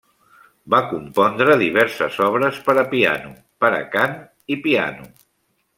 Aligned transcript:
Va 0.73 0.79
compondre 0.93 1.57
diverses 1.59 2.17
obres 2.29 2.59
per 2.71 2.75
a 2.83 2.85
piano, 2.95 3.29
per 3.65 3.73
a 3.81 3.83
cant 3.97 4.17
i 4.57 4.59
piano. 4.69 5.07